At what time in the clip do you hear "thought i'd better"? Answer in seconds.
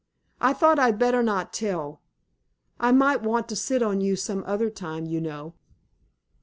0.53-1.21